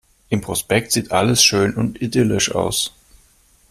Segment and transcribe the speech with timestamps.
[0.29, 2.91] Im Prospekt sieht alles schön und idyllisch aus.